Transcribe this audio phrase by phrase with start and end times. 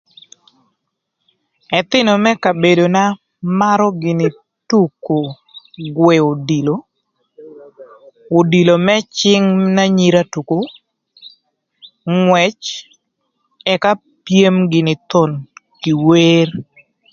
[1.79, 3.03] Ëthïnö më kabedona
[3.59, 4.27] marö gïnï
[4.69, 5.17] tuko
[5.97, 6.75] gwëö odilo,
[8.39, 10.57] odilo më cïng na anyira tuko
[12.19, 12.61] ngwëc
[13.73, 13.91] ëka
[14.25, 15.31] pyem gïnï thon
[15.81, 16.49] kï wer.